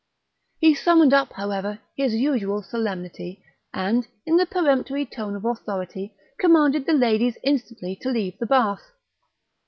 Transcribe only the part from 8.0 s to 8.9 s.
to leave the bath.